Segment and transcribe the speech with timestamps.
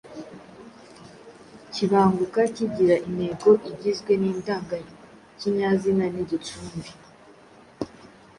[1.73, 6.89] kibanguka kigira intego igizwe n’indangakinyazina n’igicumbi,